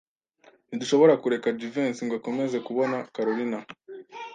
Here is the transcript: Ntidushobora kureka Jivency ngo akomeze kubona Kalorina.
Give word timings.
Ntidushobora 0.67 1.19
kureka 1.23 1.55
Jivency 1.59 2.01
ngo 2.05 2.15
akomeze 2.19 2.57
kubona 2.67 2.97
Kalorina. 3.13 3.59